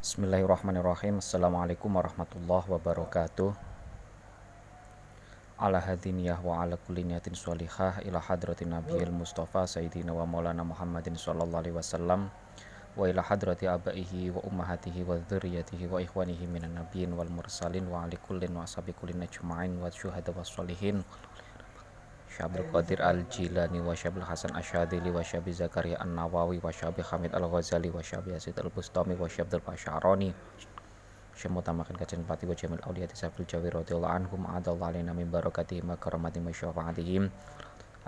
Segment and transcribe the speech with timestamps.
[0.00, 1.20] Bismillahirrahmanirrahim.
[1.20, 3.52] Assalamualaikum warahmatullahi wabarakatuh.
[5.60, 11.20] Ala hadiniyah wa ala kulli niyatin sholihah ila hadratin nabiyil mustafa sayyidina wa maulana muhammadin
[11.20, 12.32] sallallahu alaihi wasallam
[12.96, 18.08] wa ila hadrati abaihi wa ummahatihi wa dzurriyyatihi wa ikhwanihi minan nabiyyin wal mursalin wa
[18.08, 21.04] ali kullin wa ashabi kullin ajma'in wa syuhada was sholihin
[22.40, 27.92] Syabul Qadir Al-Jilani wa Syabil Hasan Asyadili wa Syabi Zakaria An-Nawawi wa Syabi Hamid Al-Ghazali
[27.92, 30.32] wa Syabi Asid Al-Bustami wa Syabdul Pasyaroni
[31.36, 36.00] Syamutamakan kajian pati wa jamil awliyati safil jawi radiyallahu anhum adallahu alaina min barakatihim wa
[36.00, 37.28] karamati wa syafa'atihim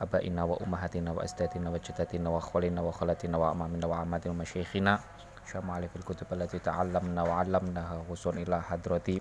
[0.00, 4.32] abaina wa ummahatina wa istatina wa jadatina wa khwalina wa khalatina wa amamina wa amatina
[4.32, 4.96] wa masyaikhina
[5.44, 9.20] syama'ali fil kutub allati ta'allamna wa 'allamnaha husun ila hadrati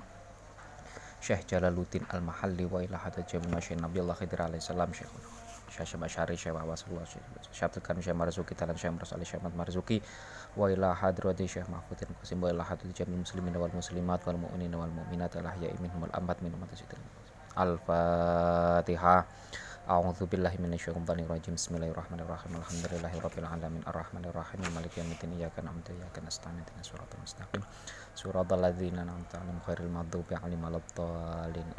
[1.21, 5.05] Syekh Jalaluddin Al-Mahalli wa ila hadat jamin Syekh Nabiullah Khidir alaihi salam Syekh
[5.69, 7.21] Syekh Syekh Syari Syekh Wawasullah Syekh
[7.53, 9.97] Syabdulkan Syekh Marzuki Talan Syekh Marzuki Syekh Ahmad Marzuki
[10.57, 14.73] wa ila hadrati Syekh Mahfudin Qasim wa ila hadat jamin muslimin wal muslimat wal mu'minin
[14.73, 16.57] wal mu'minat al ahya'i minhum wal ambat minhum
[17.51, 19.27] Al-Fatihah
[19.91, 21.59] A'udzu billahi minasyaitonir rajim.
[21.59, 22.63] Bismillahirrahmanirrahim.
[22.63, 23.83] Alhamdulillahirabbil alamin
[24.71, 26.63] maliki yaumiddin iyyaka na'budu wa iyyaka nasta'in
[27.19, 27.59] mustaqim.
[28.55, 31.69] Ladzina an'amta 'alaihim ghairil maghdubi 'alaihim waladdallin.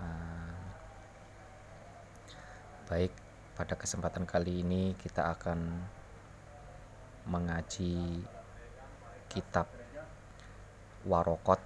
[2.84, 3.16] Baik,
[3.56, 5.80] pada kesempatan kali ini kita akan
[7.32, 8.28] mengaji
[9.32, 9.72] kitab
[11.08, 11.64] Warokot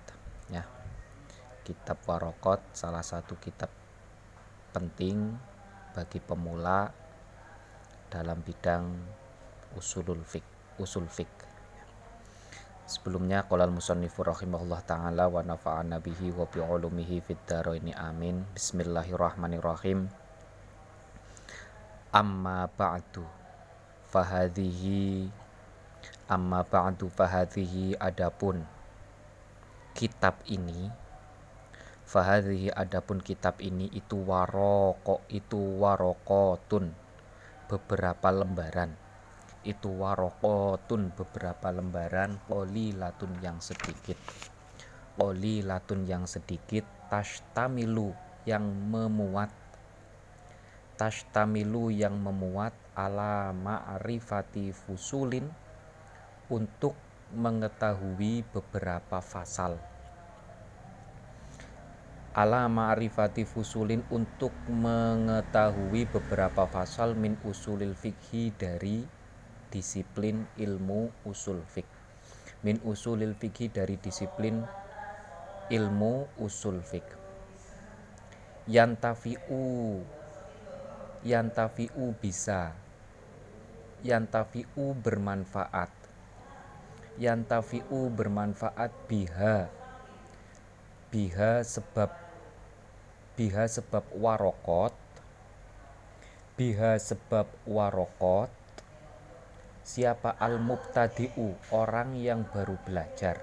[0.55, 0.63] ya.
[1.67, 3.75] Kitab Warokot salah satu kitab
[4.71, 5.35] penting
[5.97, 6.93] bagi pemula
[8.13, 8.85] dalam bidang
[9.81, 11.49] usulul fik usul fik
[12.87, 18.47] Sebelumnya qolal musannifu rahimahullah taala wa nafa'ana bihi wa bi ulumihi fid amin.
[18.55, 20.07] Bismillahirrahmanirrahim.
[22.15, 23.27] Amma ba'du
[24.15, 25.27] fahadhihi
[26.31, 28.63] amma ba'du fahadhihi adapun
[29.99, 30.87] kitab ini
[32.07, 36.95] Fahadhihi adapun kitab ini itu waroko itu warokotun
[37.67, 38.95] beberapa lembaran.
[39.67, 44.15] Itu warokotun beberapa lembaran latun yang sedikit.
[45.19, 48.15] Latun yang sedikit tashtamilu
[48.47, 49.51] yang memuat.
[50.95, 55.51] Tashtamilu yang memuat ala ma'rifati fusulin
[56.55, 56.95] untuk
[57.35, 59.96] mengetahui beberapa fasal
[62.37, 69.01] ala ma'rifati fusulin untuk mengetahui beberapa fasal min usulil fikhi dari
[69.73, 71.89] disiplin ilmu usul fik
[72.61, 74.61] min usulil fikhi dari disiplin
[75.73, 77.09] ilmu usul fik
[78.69, 80.05] yantafi'u
[81.27, 82.71] yantafi'u bisa.
[84.07, 85.91] Yantafi'u bermanfaat.
[87.19, 89.67] Yantafi'u bermanfaat biha.
[91.11, 92.26] Biha sebab
[93.37, 94.97] biha sebab warokot.
[96.57, 98.49] Biha sebab warokot.
[99.87, 103.39] Siapa al mubtadi'u orang yang baru belajar?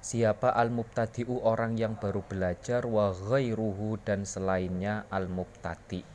[0.00, 2.88] Siapa al mubtadi'u orang yang baru belajar?
[2.88, 6.12] Wa ghairuhu dan selainnya al mubtadi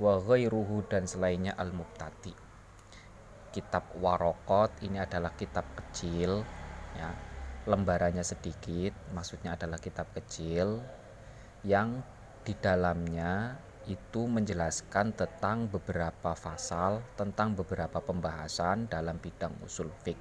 [0.00, 2.32] wa ghairuhu dan selainnya al mubtadi
[3.52, 6.40] kitab warokot ini adalah kitab kecil
[6.96, 7.12] ya.
[7.68, 10.80] Lembarannya sedikit maksudnya adalah kitab kecil
[11.64, 12.00] yang
[12.40, 20.16] di dalamnya itu menjelaskan tentang beberapa fasal, tentang beberapa pembahasan dalam bidang usul fik.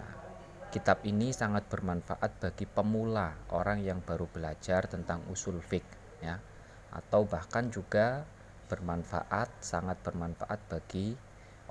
[0.00, 0.12] Nah,
[0.72, 5.84] kitab ini sangat bermanfaat bagi pemula, orang yang baru belajar tentang usul fik,
[6.24, 6.40] ya,
[6.94, 8.24] atau bahkan juga
[8.70, 11.14] bermanfaat, sangat bermanfaat bagi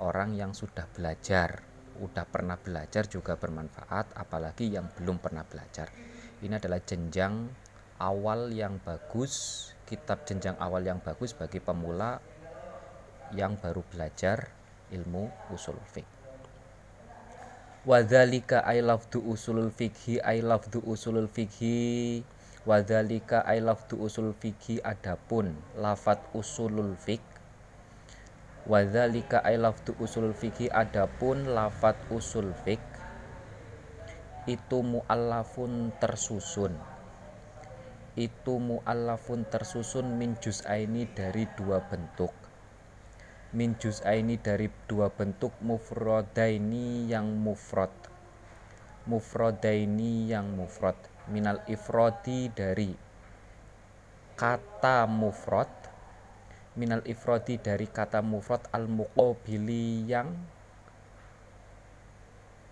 [0.00, 1.64] orang yang sudah belajar,
[1.96, 5.92] sudah pernah belajar juga bermanfaat, apalagi yang belum pernah belajar.
[6.40, 7.52] Ini adalah jenjang
[8.00, 12.24] awal yang bagus, kitab jenjang awal yang bagus bagi pemula
[13.36, 14.48] yang baru belajar
[14.90, 16.20] ilmu usul fiqh.
[17.80, 22.20] Wadzalika I love to usulul fikhi I love to usulul fikhi
[22.68, 27.24] Wadzalika I love to usul fikhi adapun lafat usulul fik
[28.68, 32.84] Wadzalika I love to usulul fikhi adapun lafat usul fik
[34.44, 36.76] itu muallafun tersusun
[38.18, 42.34] itu mu'allafun tersusun min juz'aini dari dua bentuk.
[43.54, 47.90] Min juz'aini dari dua bentuk mufradaini yang mufrad.
[49.06, 50.98] Mufradaini yang mufrad.
[51.30, 52.90] Minal ifrodi dari
[54.34, 55.70] kata mufrad.
[56.74, 60.34] Minal ifrodi dari kata mufrad al muqabili yang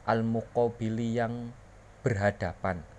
[0.06, 1.54] al muqabili yang
[2.02, 2.97] berhadapan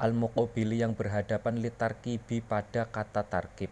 [0.00, 3.68] al muqabili yang berhadapan litarkibi pada kata tarkib.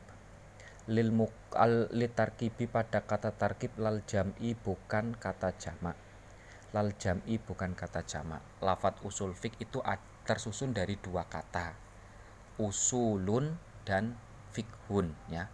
[0.93, 1.17] Lil
[1.57, 5.97] al litarkibi pada kata tarkib lal jam'i bukan kata jamak.
[6.77, 8.45] Lal jam'i bukan kata jamak.
[8.61, 9.81] Lafat usul fik itu
[10.29, 11.73] tersusun dari dua kata.
[12.61, 13.57] Usulun
[13.89, 14.13] dan
[14.53, 15.49] fikhun ya.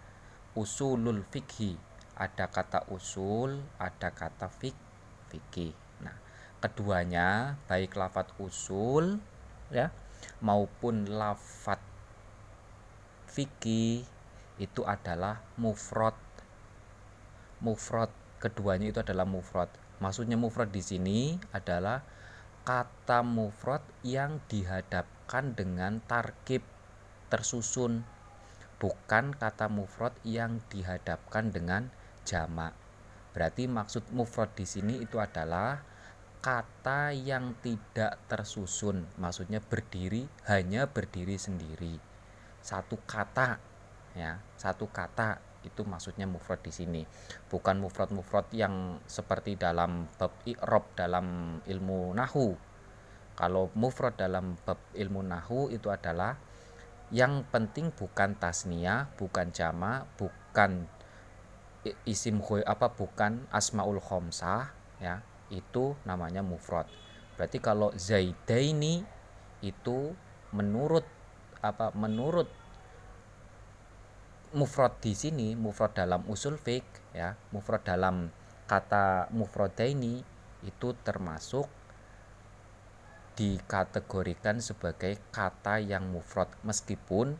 [0.59, 4.75] Usulul fikhi ada kata usul ada kata fik
[5.31, 6.15] fikih nah
[6.63, 9.19] keduanya baik lafat usul
[9.75, 9.91] ya
[10.45, 11.81] maupun lafat
[13.31, 14.07] fikih
[14.63, 16.15] itu adalah mufrad
[17.59, 22.05] mufrad keduanya itu adalah mufrad maksudnya mufrad di sini adalah
[22.65, 26.65] kata mufrad yang dihadapkan dengan tarkib
[27.29, 28.07] tersusun
[28.85, 31.89] bukan kata mufrad yang dihadapkan dengan
[32.29, 32.77] jamak.
[33.33, 35.83] Berarti maksud mufrad di sini itu adalah
[36.45, 41.97] kata yang tidak tersusun, maksudnya berdiri hanya berdiri sendiri.
[42.61, 43.57] Satu kata
[44.13, 47.03] ya, satu kata itu maksudnya mufrad di sini.
[47.49, 52.53] Bukan mufrad-mufrad yang seperti dalam bab i'rab dalam ilmu nahu.
[53.33, 56.37] Kalau mufrad dalam bab ilmu nahu itu adalah
[57.09, 60.93] yang penting bukan tasnia, bukan jama, bukan
[62.05, 65.21] isim apa bukan asmaul khomsah ya
[65.53, 66.89] itu namanya mufrad.
[67.35, 69.03] Berarti kalau zaidaini
[69.65, 70.15] itu
[70.55, 71.03] menurut
[71.65, 72.47] apa menurut
[74.55, 76.85] mufrad di sini mufrad dalam usul fik
[77.17, 78.31] ya mufrad dalam
[78.71, 80.23] kata mufradaini
[80.63, 81.67] itu termasuk
[83.35, 87.35] dikategorikan sebagai kata yang mufrad meskipun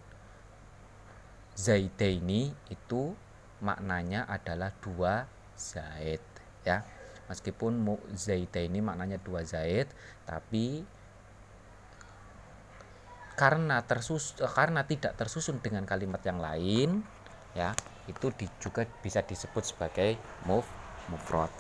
[1.55, 3.15] zaidaini itu
[3.63, 6.21] maknanya adalah dua zaid
[6.67, 6.83] ya
[7.31, 7.81] meskipun
[8.61, 9.89] ini maknanya dua zaid
[10.29, 10.85] tapi
[13.35, 17.03] karena tersus karena tidak tersusun dengan kalimat yang lain
[17.55, 17.75] ya
[18.07, 20.69] itu di, juga bisa disebut sebagai muf
[21.09, 21.51] mufrad.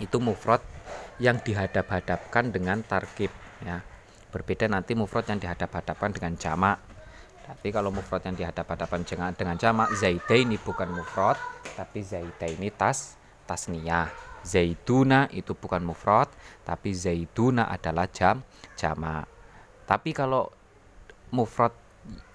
[0.00, 0.60] Itu mufrad
[1.22, 3.30] yang dihadap-hadapkan dengan tarkib
[3.64, 3.80] ya.
[4.34, 6.78] Berbeda nanti mufrad yang dihadap-hadapkan dengan jamak.
[7.44, 9.04] Tapi kalau mufrad yang dihadap-hadapan
[9.36, 11.36] dengan jamak zaidaini bukan mufrad
[11.76, 16.28] tapi zaidaini tas tasniyah zaituna itu bukan mufrad
[16.62, 18.44] tapi zaituna adalah jam
[18.76, 19.24] jama.
[19.88, 20.52] Tapi kalau
[21.32, 21.72] mufrad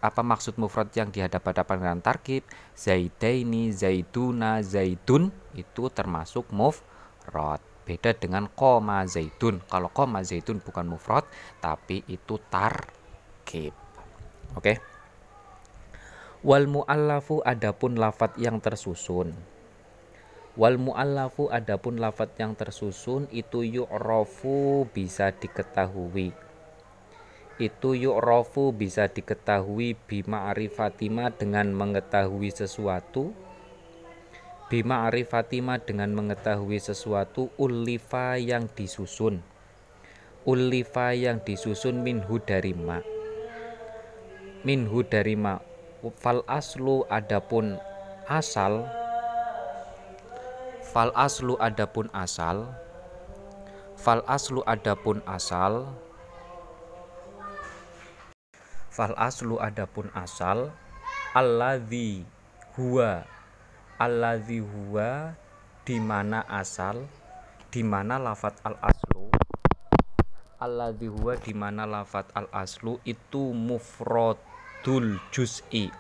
[0.02, 2.44] apa maksud mufrad yang dihadap-hadapan dengan tarkib?
[2.74, 7.62] Zaitaini zaituna zaitun itu termasuk mufrad.
[7.86, 9.62] Beda dengan koma zaitun.
[9.66, 11.26] Kalau koma zaitun bukan mufrad
[11.62, 13.74] tapi itu tarkib.
[14.58, 14.58] Oke?
[14.58, 14.78] Okay?
[16.40, 19.36] wal muallafu adapun lafat yang tersusun
[20.60, 26.36] Wal mu'allafu adapun lafat yang tersusun itu yu'rafu bisa diketahui.
[27.56, 33.32] Itu yu'rafu bisa diketahui bima arifatima dengan mengetahui sesuatu.
[34.68, 39.40] Bima arifatima dengan mengetahui sesuatu ulifa yang disusun.
[40.44, 43.00] Ulifa yang disusun minhu dari ma.
[44.68, 45.56] Minhu dari ma.
[46.20, 47.80] Fal aslu adapun
[48.28, 48.99] asal
[50.90, 52.66] Fal aslu adapun asal.
[53.94, 55.86] Fal aslu adapun asal.
[58.90, 60.74] Fal aslu adapun asal.
[61.38, 62.26] Alladhi
[62.74, 63.22] huwa.
[64.02, 65.38] Alladhi huwa
[65.86, 67.06] di mana asal
[67.70, 69.30] di mana lafat al aslu.
[70.58, 75.94] Alladhi huwa di mana lafat al aslu itu mufradul juz'i.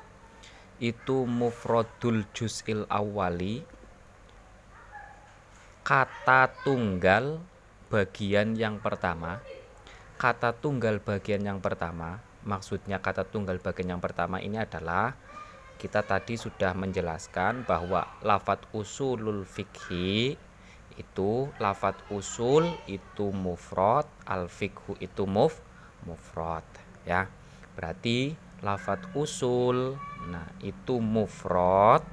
[0.82, 3.78] Itu mufradul juz'il awali
[5.84, 7.40] kata tunggal
[7.90, 9.42] bagian yang pertama.
[10.20, 15.16] Kata tunggal bagian yang pertama maksudnya kata tunggal bagian yang pertama ini adalah
[15.80, 20.36] kita tadi sudah menjelaskan bahwa lafat usulul fikhi
[21.00, 25.64] itu lafat usul itu mufrad al fikhu itu muf
[26.04, 26.68] mufrad
[27.08, 27.32] ya.
[27.80, 29.96] Berarti lafat usul
[30.28, 32.04] nah itu mufrad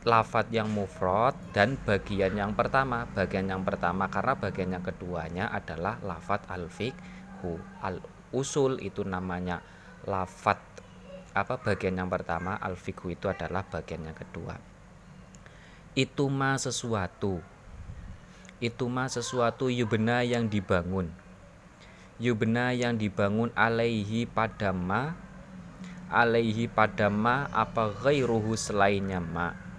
[0.00, 3.04] lafat yang mufrad dan bagian yang pertama.
[3.12, 8.00] Bagian yang pertama karena bagian yang keduanya adalah lafat al fikhu al
[8.32, 9.60] usul itu namanya
[10.08, 10.56] lafat
[11.36, 14.56] apa bagian yang pertama al fikhu itu adalah bagian yang kedua.
[15.92, 17.44] Itu ma sesuatu.
[18.60, 21.12] Itu ma sesuatu yubna yang dibangun.
[22.20, 25.16] Yubna yang dibangun alaihi pada ma
[26.10, 29.69] alaihi pada ma apa ghairuhu selainnya ma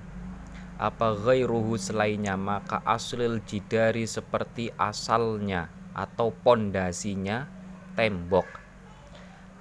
[0.81, 2.33] apa ghairuhu selainnya?
[2.33, 7.45] Maka aslil jidari seperti asalnya atau pondasinya
[7.93, 8.50] tembok.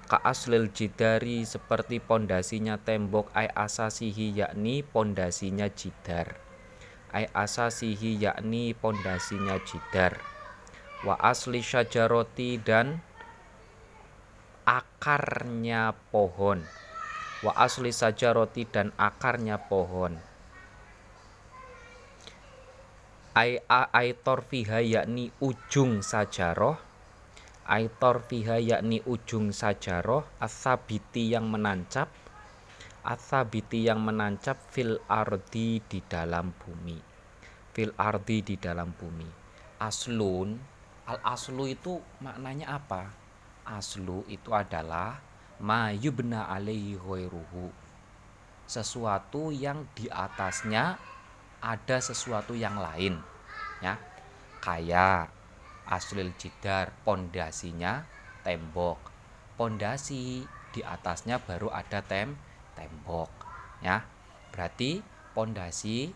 [0.09, 6.41] Ka aslil jidari seperti pondasinya tembok ay asasihi yakni pondasinya jidar.
[7.13, 10.17] Ay asasihi yakni pondasinya jidar.
[11.05, 13.05] Wa asli syajaroti dan
[14.65, 16.65] akarnya pohon.
[17.45, 20.30] Wa asli sajaroti dan akarnya pohon
[23.41, 26.77] ai ai torfiha yakni ujung sajaroh
[27.71, 32.11] ai torfiha yakni ujung sajaroh asabiti yang menancap.
[33.01, 36.99] Asabiti yang menancap fil ardi di dalam bumi.
[37.73, 39.31] Fil ardi di dalam bumi.
[39.81, 40.59] Aslun
[41.09, 43.09] al aslu itu maknanya apa?
[43.65, 45.17] Aslu itu adalah
[45.63, 47.73] ma yubna alaihi ghairuhu.
[48.69, 50.99] Sesuatu yang di atasnya
[51.63, 53.30] ada sesuatu yang lain
[53.81, 53.99] ya.
[54.61, 55.33] Kayak
[55.89, 58.05] aslil jidar pondasinya
[58.47, 59.01] tembok.
[59.57, 62.37] Pondasi di atasnya baru ada tem
[62.77, 63.33] tembok
[63.83, 64.05] ya.
[64.53, 66.13] Berarti pondasi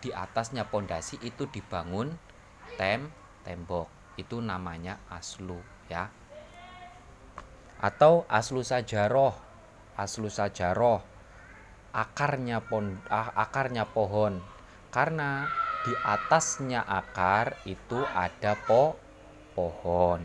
[0.00, 2.16] di atasnya pondasi itu dibangun
[2.80, 3.10] tem
[3.46, 3.90] tembok.
[4.16, 6.10] Itu namanya aslu ya.
[7.80, 9.50] Atau aslu sajaroh
[10.00, 11.04] aslu sajaroh.
[11.92, 14.40] Akarnya pon ah, akarnya pohon.
[14.88, 15.44] Karena
[15.86, 18.96] di atasnya akar itu ada po
[19.56, 20.24] pohon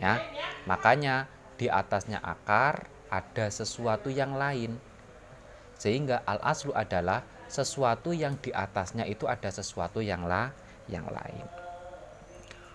[0.00, 0.20] ya.
[0.64, 1.28] Makanya
[1.60, 4.80] di atasnya akar ada sesuatu yang lain.
[5.76, 10.50] Sehingga al aslu adalah sesuatu yang di atasnya itu ada sesuatu yang la
[10.88, 11.46] yang lain.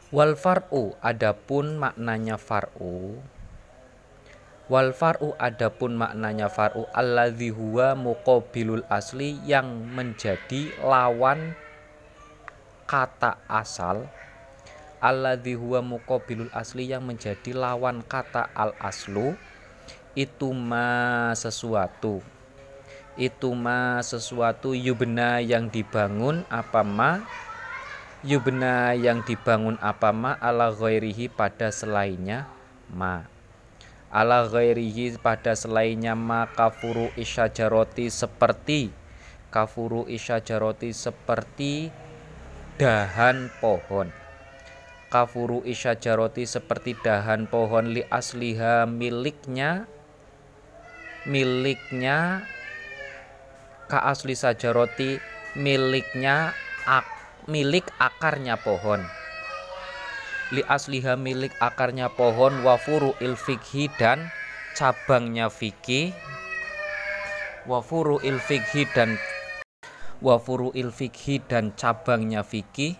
[0.09, 3.21] Wal far'u adapun maknanya far'u.
[4.69, 11.57] Wal far'u adapun maknanya far'u alladzi huwa muqabilul asli yang menjadi lawan
[12.89, 14.09] kata asal
[14.97, 19.37] alladzi huwa muqabilul asli yang menjadi lawan kata al aslu
[20.17, 22.25] itu ma sesuatu.
[23.13, 27.21] Itu ma sesuatu yubna yang dibangun apa ma?
[28.25, 30.33] Yubna yang dibangun apa ma?
[30.41, 32.49] Ala ghairihi pada selainnya
[32.89, 33.29] ma.
[34.09, 38.89] Ala ghairihi pada selainnya maka furu isyajaroti seperti
[39.49, 41.89] kafuru isyajaroti seperti
[42.79, 44.07] dahan pohon.
[45.11, 49.83] Kafuru isyajaroti seperti dahan pohon li asliha miliknya
[51.27, 52.47] miliknya
[53.91, 55.19] ka asli sajaroti
[55.59, 56.55] miliknya
[56.87, 57.03] ak,
[57.51, 59.03] milik akarnya pohon.
[60.55, 64.31] Li asliha milik akarnya pohon wafuru ilfikhi dan
[64.71, 66.15] cabangnya fikih
[67.67, 69.19] wafuru ilfikhi dan
[70.19, 72.95] wafuru ilfikhi dan cabangnya fikih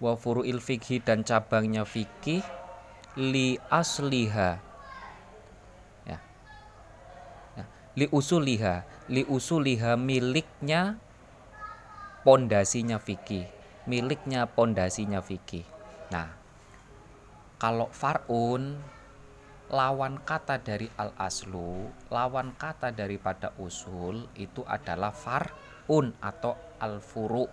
[0.00, 2.44] wafuru ilfikhi dan cabangnya fikih
[3.16, 4.60] li asliha.
[6.04, 6.18] Ya.
[7.56, 7.64] ya.
[7.96, 8.84] Li usuliha.
[9.08, 11.00] Li usuliha miliknya
[12.26, 13.46] pondasinya fikih
[13.86, 15.62] miliknya pondasinya fikih
[16.06, 16.30] Nah,
[17.58, 18.78] kalau farun
[19.66, 25.10] lawan kata dari al aslu, lawan kata daripada usul itu adalah
[25.86, 27.46] farun atau al furu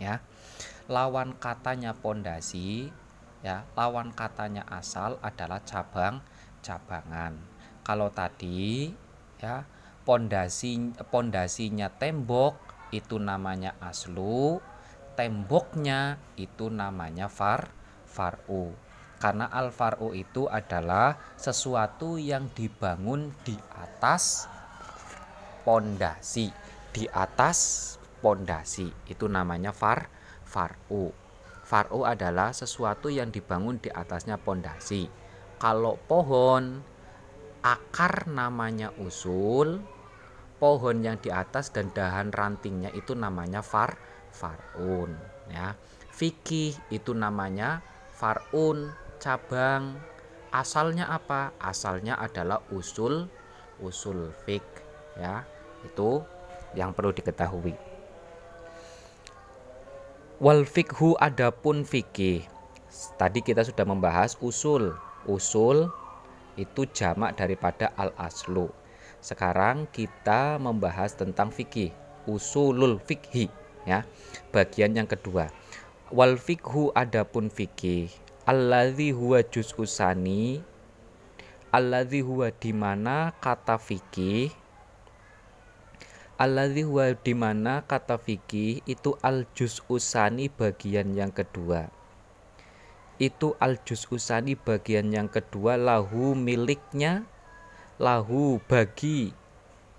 [0.00, 0.24] ya.
[0.88, 2.88] Lawan katanya pondasi
[3.44, 6.24] ya, lawan katanya asal adalah cabang
[6.64, 7.36] cabangan.
[7.84, 8.88] Kalau tadi
[9.36, 9.68] ya
[10.08, 12.56] pondasi pondasinya tembok
[12.88, 14.64] itu namanya aslu,
[15.12, 17.68] temboknya itu namanya far
[18.08, 18.72] far'u
[19.20, 24.48] karena al far'u itu adalah sesuatu yang dibangun di atas
[25.68, 26.48] pondasi
[26.92, 30.10] di atas pondasi itu namanya far
[30.48, 31.12] far'u.
[31.68, 35.04] Far'u adalah sesuatu yang dibangun di atasnya pondasi.
[35.60, 36.80] Kalau pohon
[37.60, 39.82] akar namanya usul
[40.56, 44.00] pohon yang di atas dan dahan rantingnya itu namanya far
[44.32, 45.14] farun
[45.52, 45.76] ya.
[46.14, 47.84] Fikih itu namanya
[48.16, 48.90] farun
[49.22, 49.98] cabang.
[50.48, 51.52] Asalnya apa?
[51.60, 53.28] Asalnya adalah usul
[53.78, 54.64] usul fik
[55.20, 55.44] ya.
[55.86, 56.26] Itu
[56.72, 57.76] yang perlu diketahui.
[60.42, 62.44] Wal fikhu adapun fikih.
[63.20, 64.94] Tadi kita sudah membahas usul.
[65.26, 65.90] Usul
[66.54, 68.70] itu jamak daripada al aslu
[69.18, 71.90] sekarang kita membahas tentang fikih.
[72.30, 73.50] Usulul fikhi
[73.82, 74.06] ya.
[74.54, 75.50] Bagian yang kedua.
[76.14, 78.08] Wal fikhu adapun fikih.
[78.48, 80.62] Alladzi huwa juz'u sani.
[81.74, 84.54] Alladzi huwa di mana kata fikih
[86.38, 91.90] alladzi huwa di mana kata fikih itu al juz'u sani bagian yang kedua.
[93.18, 97.26] Itu al juz usani bagian yang kedua lahu miliknya
[97.98, 99.34] lahu bagi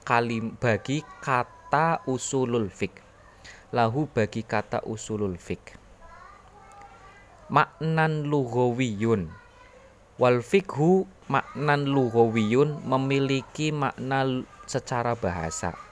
[0.08, 3.04] kalim bagi kata usulul fik
[3.76, 5.76] lahu bagi kata usulul fik
[7.52, 9.28] maknan lughawiyun.
[10.16, 15.89] Wal fikhu maknan lughawiyun memiliki makna secara bahasa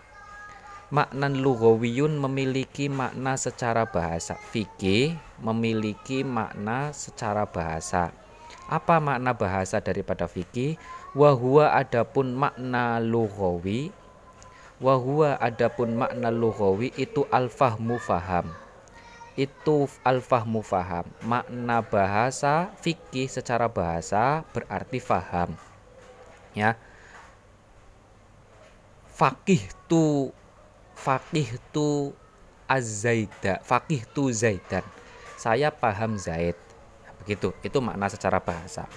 [0.87, 4.39] maknan lughawiyun memiliki makna secara bahasa.
[4.51, 8.15] Fikih memiliki makna secara bahasa.
[8.67, 10.79] Apa makna bahasa daripada fikih
[11.15, 13.91] wahwa adapun makna lughawi
[14.77, 17.97] wahwa adapun makna lughawi itu al-fahmu
[19.37, 20.65] itu al-fahmu
[21.23, 25.53] makna bahasa fikih secara bahasa berarti faham.
[26.57, 26.73] Ya.
[29.13, 30.33] Fakih tu
[30.97, 32.11] fakih tu
[32.65, 34.83] azaida fakih tu zaidan.
[35.37, 36.57] Saya paham zaid.
[37.23, 37.53] Begitu.
[37.61, 38.89] Itu makna secara bahasa.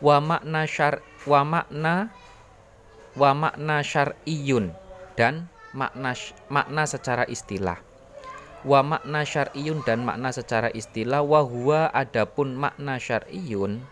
[0.00, 2.08] Wa makna syar wa makna
[3.16, 4.72] wa makna syar'iyun
[5.16, 6.16] dan makna
[6.48, 7.80] makna secara istilah.
[8.64, 11.20] Wa makna syar'iyun dan makna secara istilah.
[11.20, 13.84] Wa huwa adapun makna syar'iyun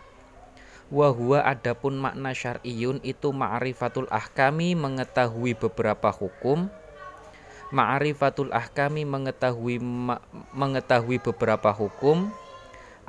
[0.93, 6.69] wa huwa adapun makna syar'iyun itu ma'rifatul ahkami mengetahui beberapa hukum
[7.73, 10.21] Ma'rifatul ahkami mengetahui ma,
[10.53, 12.29] mengetahui beberapa hukum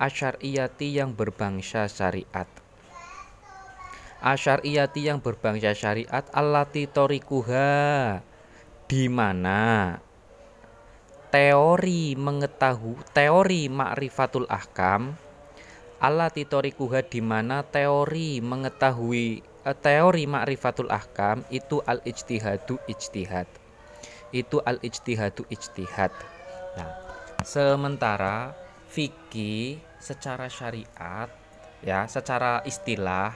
[0.00, 2.48] asyariyati yang berbangsa syariat.
[4.24, 8.20] Asyariyati yang berbangsa syariat allati torikuha
[8.88, 10.00] di mana
[11.28, 15.18] teori mengetahui teori ma'rifatul ahkam
[16.00, 23.65] allati torikuha di mana teori mengetahui eh, teori ma'rifatul ahkam itu al ijtihadu ijtihad
[24.30, 26.10] itu al ijtihadu ijtihad.
[26.76, 26.90] Nah,
[27.42, 28.54] sementara
[28.90, 31.30] fikih secara syariat
[31.82, 33.34] ya, secara istilah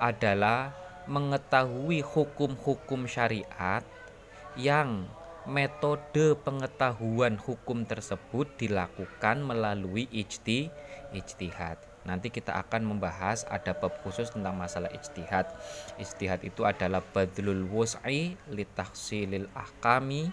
[0.00, 0.72] adalah
[1.04, 3.84] mengetahui hukum-hukum syariat
[4.56, 5.04] yang
[5.44, 10.72] metode pengetahuan hukum tersebut dilakukan melalui ijti,
[11.12, 11.93] ijtihad.
[12.04, 15.48] Nanti kita akan membahas ada bab khusus tentang masalah ijtihad.
[15.96, 20.28] Ijtihad itu adalah badlul wus'i litahsilil ahkami.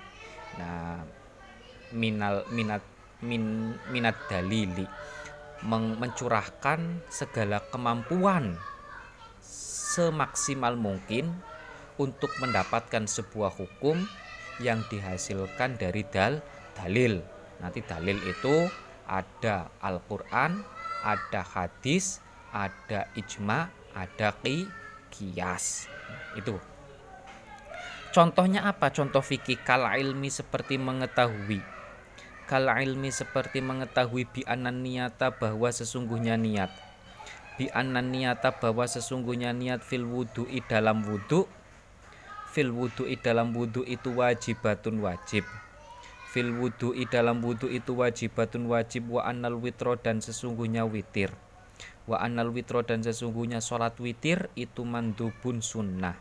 [0.60, 1.08] Nah,
[1.96, 2.84] minal minat
[3.24, 4.88] min minat dalili
[5.62, 8.58] mencurahkan segala kemampuan
[9.92, 11.30] semaksimal mungkin
[12.02, 14.02] untuk mendapatkan sebuah hukum
[14.58, 16.42] yang dihasilkan dari dal
[16.74, 17.22] dalil.
[17.62, 18.66] Nanti dalil itu
[19.06, 20.66] ada Al-Qur'an,
[21.02, 22.22] ada hadis,
[22.54, 24.70] ada ijma, ada ki,
[25.10, 25.90] kias.
[26.38, 26.58] Itu.
[28.12, 28.92] Contohnya apa?
[28.92, 31.64] Contoh fikih kala ilmi seperti mengetahui.
[32.46, 36.72] Kala ilmi seperti mengetahui bi niyata bahwa sesungguhnya niat.
[37.56, 41.48] Bi niyata bahwa sesungguhnya niat fil wudu'i dalam wudu.
[42.52, 45.48] Fil wudu'i dalam wudu itu wajibatun wajib
[46.32, 51.36] fil wudu'i dalam wudu itu wajibatun wajib wa annal witro dan sesungguhnya witir.
[52.08, 56.16] Wa annal witro dan sesungguhnya sholat witir itu mandubun sunnah.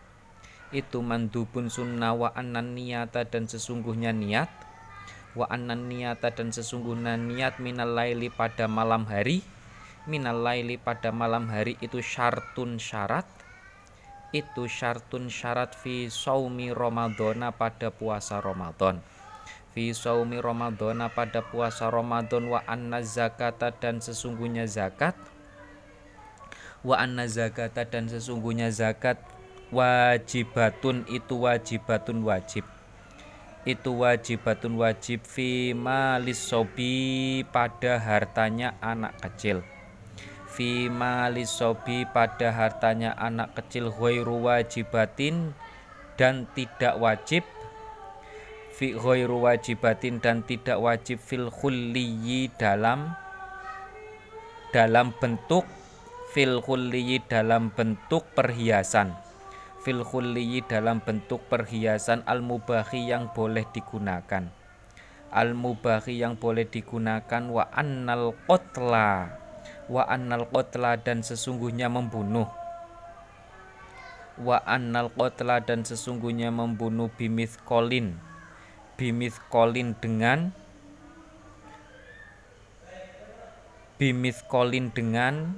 [0.75, 4.51] Itu mandubun sunnah wa annan niyata dan sesungguhnya niat.
[5.39, 9.47] Wa annan niyata dan sesungguhnya niat minal laili pada malam hari.
[10.11, 13.31] Minal laili pada malam hari itu syartun syarat.
[14.35, 18.99] Itu syartun syarat fi saumi ramadhana pada puasa Ramadan
[19.71, 25.15] fi saumi Ramadhana pada puasa Ramadan wa anna zakata dan sesungguhnya zakat.
[26.83, 29.21] Wa anna zakata dan sesungguhnya zakat
[29.71, 32.67] wajibatun itu wajibatun wajib.
[33.63, 39.63] Itu wajibatun wajib fi malisobi pada hartanya anak kecil.
[40.51, 45.55] Fi malisobi pada hartanya anak kecil ghairu wajibatin
[46.19, 47.47] dan tidak wajib
[48.81, 53.13] fi ghairu wajibatin dan tidak wajib fil khulliyi dalam
[54.73, 55.69] dalam bentuk
[56.33, 59.13] fil khulliyi dalam bentuk perhiasan.
[59.85, 64.49] Fil khulliyi dalam bentuk perhiasan al mubahi yang boleh digunakan.
[65.29, 69.29] Al mubahi yang boleh digunakan wa annal qotla
[69.93, 72.49] wa annal qotla dan sesungguhnya membunuh.
[74.41, 77.13] Wa annal qotla dan sesungguhnya membunuh
[77.69, 78.30] kolin
[79.49, 80.53] kolin dengan
[84.45, 85.57] kolin dengan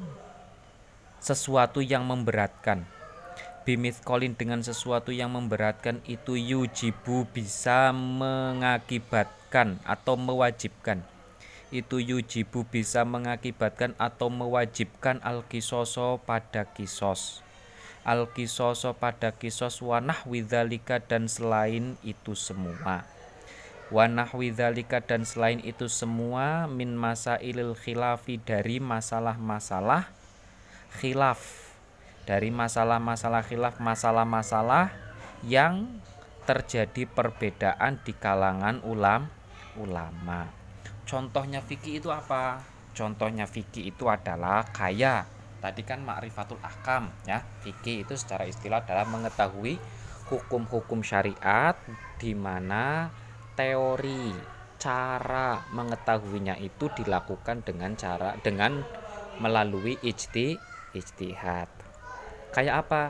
[1.18, 2.86] sesuatu yang memberatkan.
[4.06, 11.02] Kolin dengan sesuatu yang memberatkan itu yujibu bisa mengakibatkan atau mewajibkan.
[11.74, 17.42] Itu yujibu bisa mengakibatkan atau mewajibkan al-kisoso pada kisos.
[18.06, 23.11] Al-kisoso pada kisos wanah widhalika dan selain itu semua
[23.92, 30.08] wanah widhalika dan selain itu semua min masa ilil khilafi dari masalah-masalah
[30.96, 31.38] khilaf
[32.24, 34.88] dari masalah-masalah khilaf masalah-masalah
[35.44, 36.00] yang
[36.48, 39.30] terjadi perbedaan di kalangan ulam
[39.78, 40.50] ulama.
[41.06, 42.62] Contohnya fikih itu apa?
[42.96, 45.26] Contohnya fikih itu adalah kaya.
[45.62, 47.42] Tadi kan ma'rifatul ahkam ya.
[47.62, 49.78] Fikih itu secara istilah adalah mengetahui
[50.30, 51.78] hukum-hukum syariat
[52.18, 53.10] di mana
[53.54, 54.32] teori
[54.82, 58.82] cara mengetahuinya itu dilakukan dengan cara dengan
[59.38, 60.58] melalui ijti
[60.92, 61.70] ijtihad.
[62.52, 63.02] Kayak apa?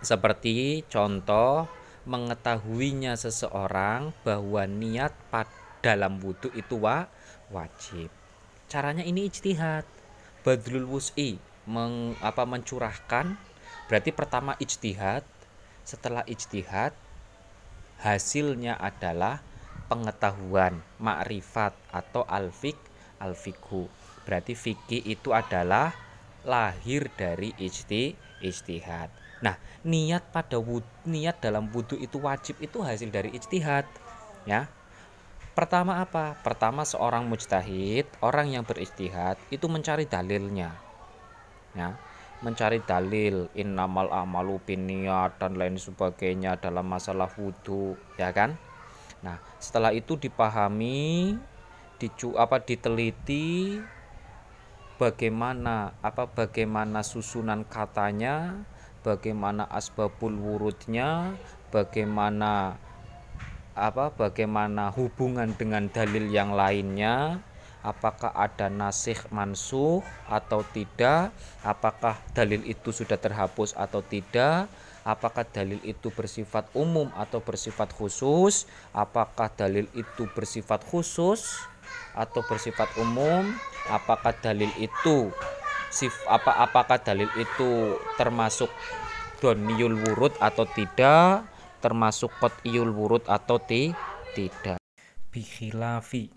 [0.00, 1.68] Seperti contoh
[2.08, 5.14] mengetahuinya seseorang bahwa niat
[5.82, 7.10] dalam wudhu itu wa,
[7.50, 8.08] wajib.
[8.70, 9.84] Caranya ini ijtihad.
[10.42, 11.38] Badrul wus'i
[11.70, 13.38] meng, apa mencurahkan
[13.86, 15.22] berarti pertama ijtihad,
[15.86, 16.90] setelah ijtihad
[18.02, 19.38] hasilnya adalah
[19.92, 22.80] pengetahuan, makrifat atau alfik,
[23.20, 23.92] alfiku.
[24.24, 25.92] Berarti fikih itu adalah
[26.48, 29.12] lahir dari ijti ijtihad.
[29.44, 33.84] Nah, niat pada wud, niat dalam wudhu itu wajib itu hasil dari ijtihad,
[34.48, 34.72] ya.
[35.52, 36.40] Pertama apa?
[36.40, 40.72] Pertama seorang mujtahid, orang yang berijtihad itu mencari dalilnya.
[41.76, 42.00] Ya,
[42.40, 48.56] mencari dalil innamal amalu niat dan lain sebagainya dalam masalah wudhu, ya kan?
[49.22, 51.38] Nah, setelah itu dipahami,
[52.02, 53.78] dicu apa diteliti,
[54.98, 58.66] bagaimana apa bagaimana susunan katanya,
[59.06, 61.38] bagaimana asbabul wurudnya,
[61.70, 62.78] bagaimana
[63.72, 67.40] apa bagaimana hubungan dengan dalil yang lainnya,
[67.82, 71.34] apakah ada nasih mansuh atau tidak,
[71.66, 74.70] apakah dalil itu sudah terhapus atau tidak,
[75.02, 81.58] apakah dalil itu bersifat umum atau bersifat khusus, apakah dalil itu bersifat khusus
[82.14, 83.50] atau bersifat umum,
[83.90, 85.30] apakah dalil itu
[85.92, 88.70] sif apa apakah dalil itu termasuk
[89.42, 91.44] doniul wurud atau tidak?
[91.82, 93.90] Termasuk qot'iyul wurud atau ti
[94.38, 94.78] tidak?
[95.34, 96.30] Bikhilafi.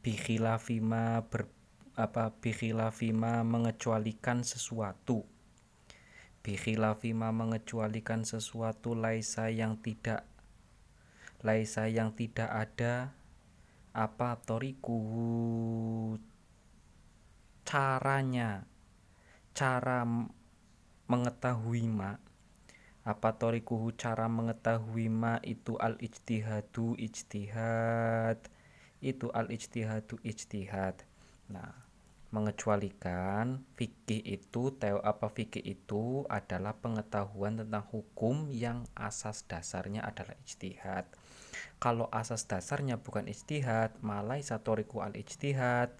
[0.00, 1.44] Bikhilafi ma ber,
[1.92, 5.28] apa bikhilafi ma mengecualikan sesuatu
[6.44, 10.26] bikhilafi ma mengecualikan sesuatu laisa yang tidak
[11.42, 13.14] laisa yang tidak ada
[13.94, 15.00] apa toriku?
[17.66, 18.64] Caranya
[19.52, 20.06] cara
[21.08, 22.20] mengetahui ma
[23.08, 28.36] apa torikuhu cara mengetahui ma itu al ijtihadu ijtihad
[29.00, 31.08] itu al ijtihadu ijtihad.
[31.48, 31.87] Nah
[32.28, 40.36] mengecualikan fikih itu teo apa fikih itu adalah pengetahuan tentang hukum yang asas dasarnya adalah
[40.44, 41.08] ijtihad
[41.78, 45.94] kalau asas dasarnya bukan ijtihad, malai satoriku al ijtihad.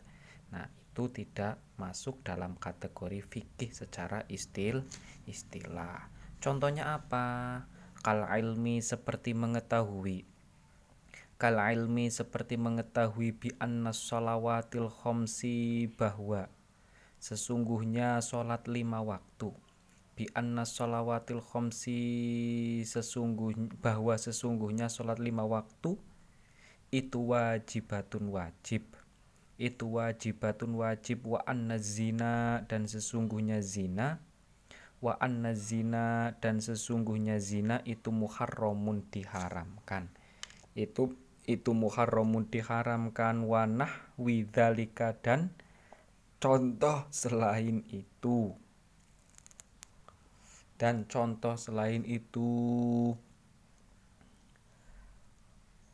[0.50, 4.82] Nah, itu tidak masuk dalam kategori fikih secara istil
[5.30, 6.10] istilah.
[6.42, 7.62] Contohnya apa?
[8.02, 10.26] Kal ilmi seperti mengetahui
[11.38, 16.50] Kal ilmi seperti mengetahui bi anna sholawatil khomsi bahwa
[17.22, 19.54] sesungguhnya sholat lima waktu.
[20.18, 21.98] Bi anna sholawatil khomsi
[22.82, 25.94] sesungguhnya bahwa sesungguhnya sholat lima waktu
[26.90, 28.98] itu wajibatun wajib.
[29.62, 34.18] Itu wajibatun wajib wa anna zina dan sesungguhnya zina.
[34.98, 40.10] Wa anna zina dan sesungguhnya zina itu muharramun diharamkan.
[40.74, 41.14] Itu
[41.48, 45.48] itu muharramun diharamkan wanah widzalika dan
[46.36, 48.52] contoh selain itu.
[50.76, 52.46] Dan contoh selain itu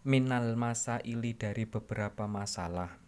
[0.05, 2.99] minal masa ili dari beberapa masalah.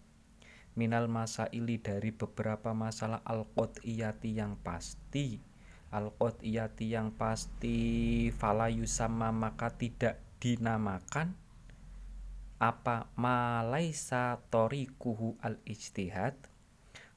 [0.78, 3.44] Minal masa ili dari beberapa masalah al
[3.82, 5.42] iyati yang pasti.
[5.90, 7.76] Al iyati yang pasti
[8.32, 11.37] falayu sama maka tidak dinamakan
[12.57, 16.37] apa malaisa torikuhu al ijtihad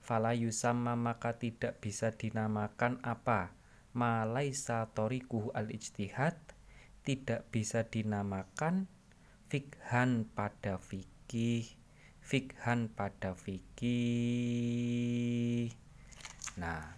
[0.04, 3.54] falayu sama maka tidak bisa dinamakan apa?
[3.94, 6.38] Malaisa torikuhu al ijtihad
[7.06, 8.90] tidak bisa dinamakan
[9.50, 11.80] fikhan pada fikih
[12.30, 13.90] fikhan pada fikih.
[16.62, 16.94] Nah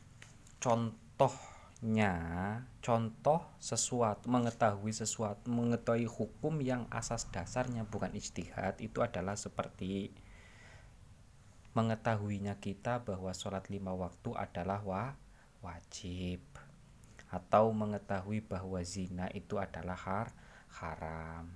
[1.81, 2.13] contohnya
[2.85, 10.13] contoh sesuatu mengetahui sesuatu mengetahui hukum yang asas dasarnya bukan ijtihad itu adalah seperti
[11.73, 15.17] mengetahuinya kita bahwa sholat lima waktu adalah wa
[15.65, 16.45] wajib.
[17.31, 20.27] Atau mengetahui bahwa zina itu adalah har
[20.77, 21.49] haram.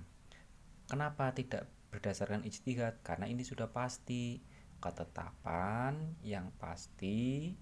[0.90, 2.98] Kenapa tidak berdasarkan ijtihad?
[3.06, 4.40] Karena ini sudah pasti.
[4.76, 7.56] Ketetapan yang pasti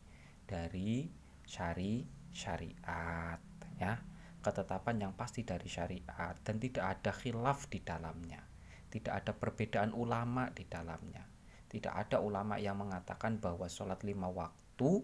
[0.46, 1.06] dari
[1.46, 2.02] syari
[2.34, 3.38] syariat
[3.78, 4.02] ya.
[4.44, 8.44] Ketetapan yang pasti dari syariat dan tidak ada khilaf di dalamnya.
[8.92, 11.24] Tidak ada perbedaan ulama di dalamnya.
[11.64, 15.00] Tidak ada ulama yang mengatakan bahwa sholat lima waktu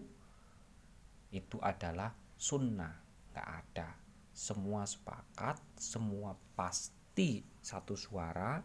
[1.33, 3.01] itu adalah sunnah.
[3.33, 3.89] Nggak ada.
[4.31, 8.61] Semua sepakat semua pasti satu suara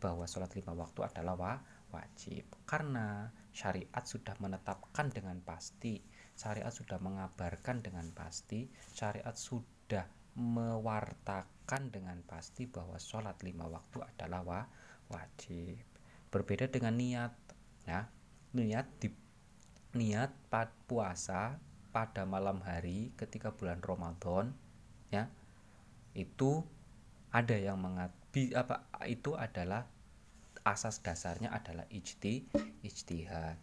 [0.00, 1.60] bahwa sholat lima waktu adalah
[1.92, 2.48] wajib.
[2.64, 6.00] Karena syariat sudah menetapkan dengan pasti
[6.34, 14.66] syariat sudah mengabarkan dengan pasti syariat sudah mewartakan dengan pasti bahwa sholat lima waktu adalah
[15.06, 15.78] wajib.
[16.28, 17.32] Berbeda dengan niat
[17.86, 18.10] ya.
[18.54, 19.08] Niat di
[19.94, 21.54] niat pad puasa
[21.94, 24.50] pada malam hari ketika bulan Ramadan
[25.14, 25.30] ya
[26.18, 26.66] itu
[27.30, 28.10] ada yang mengat
[28.58, 29.86] apa itu adalah
[30.66, 32.50] asas dasarnya adalah ijti
[32.82, 33.58] ijtihad.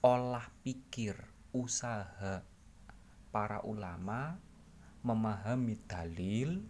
[0.00, 2.42] Olah pikir usaha
[3.30, 4.36] para ulama
[5.06, 6.60] memahami dalil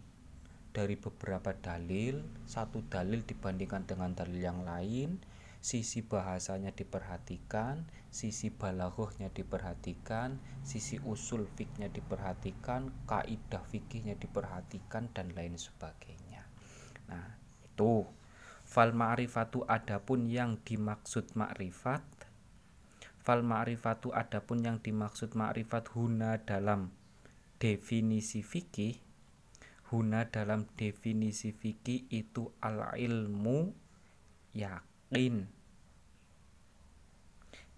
[0.77, 2.21] dari beberapa dalil.
[2.45, 5.19] Satu dalil dibandingkan dengan dalil yang lain
[5.65, 15.57] sisi bahasanya diperhatikan sisi balaghahnya diperhatikan sisi usul fiknya diperhatikan kaidah fikihnya diperhatikan dan lain
[15.57, 16.45] sebagainya.
[17.09, 18.05] Nah itu.
[18.65, 22.01] Fal ma'rifatu adapun yang dimaksud ma'rifat
[23.25, 26.93] Fal ma'rifatu adapun yang dimaksud ma'rifat huna dalam
[27.57, 29.01] definisi fikih
[29.93, 33.69] Huna dalam definisi fikih itu al ilmu
[34.57, 35.45] yakin.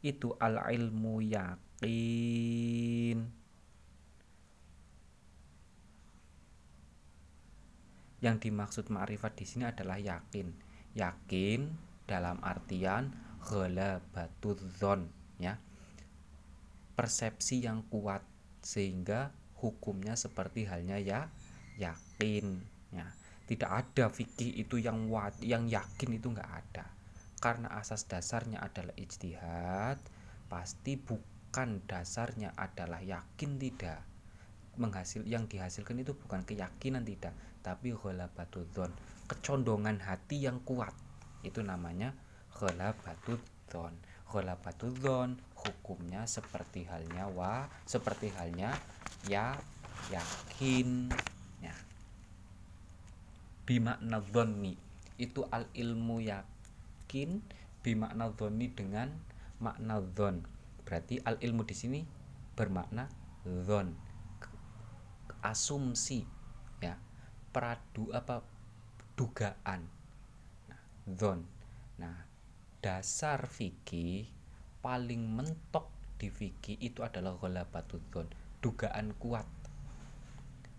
[0.01, 3.19] Itu al ilmu yakin.
[8.23, 10.55] Yang dimaksud ma'rifat di sini adalah yakin.
[10.95, 11.61] Yakin
[12.07, 13.13] dalam artian
[14.79, 15.61] zon ya
[16.97, 18.25] persepsi yang kuat
[18.65, 21.29] sehingga hukumnya seperti halnya ya
[21.77, 23.07] yakin ya.
[23.47, 26.91] Tidak ada fikih itu yang wat, yang yakin itu nggak ada.
[27.39, 30.01] Karena asas dasarnya adalah ijtihad
[30.51, 34.03] pasti bukan dasarnya adalah yakin tidak.
[34.77, 38.91] Menghasil yang dihasilkan itu bukan keyakinan tidak tapi ghalabatudz
[39.31, 40.93] kecondongan hati yang kuat.
[41.47, 42.19] Itu namanya
[42.59, 45.05] ghalabatudz ghalabatudz
[45.57, 48.75] hukumnya seperti halnya wa seperti halnya
[49.27, 49.59] ya
[50.13, 51.11] yakin
[51.63, 51.75] ya
[53.67, 54.79] bimakna dhonni
[55.17, 57.43] itu al ilmu yakin
[57.81, 59.15] bimakna dhonni dengan
[59.63, 60.45] makna dhon
[60.87, 62.01] berarti al ilmu di sini
[62.55, 63.09] bermakna
[63.47, 64.07] dhon
[65.47, 66.27] asumsi
[66.83, 66.99] ya.
[67.55, 68.43] Pradu apa?
[69.17, 69.87] Dugaan.
[70.69, 70.83] Nah
[71.97, 72.26] nah
[72.87, 74.31] dasar fikih
[74.79, 75.91] paling mentok
[76.23, 78.31] di fikih itu adalah ghalabatul zon
[78.63, 79.43] dugaan kuat.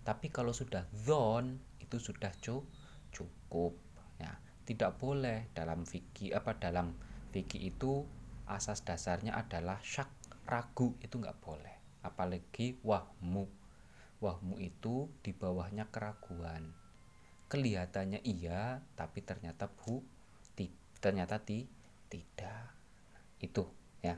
[0.08, 2.32] Tapi kalau sudah zon itu sudah
[3.12, 3.76] cukup
[4.24, 4.40] ya.
[4.64, 6.96] Tidak boleh dalam fikih apa dalam
[7.36, 8.08] fikih itu
[8.48, 10.08] asas dasarnya adalah syak
[10.48, 12.08] ragu itu nggak boleh.
[12.08, 13.52] Apalagi wahmu.
[14.24, 16.72] Wahmu itu di bawahnya keraguan.
[17.52, 20.16] Kelihatannya iya tapi ternyata bu
[20.98, 21.70] ternyata ti,
[22.10, 22.74] tidak.
[23.38, 23.68] Itu
[24.02, 24.16] ya.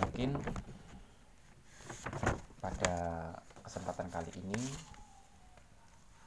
[0.00, 0.38] Mungkin
[2.60, 2.94] pada
[3.66, 4.60] kesempatan kali ini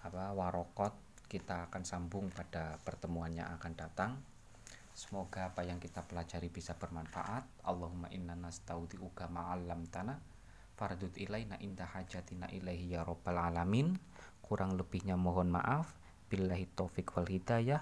[0.04, 0.92] apa warokot
[1.32, 4.12] kita akan sambung pada pertemuan yang akan datang.
[4.94, 7.66] Semoga apa yang kita pelajari bisa bermanfaat.
[7.66, 10.22] Allahumma inna nastaudi'uka ma'alam tanah
[10.78, 13.98] fardut ilaina indah hajatina ilaihi ya rabbal alamin.
[14.46, 15.90] Kurang lebihnya mohon maaf.
[16.30, 17.82] Billahi taufik wal hidayah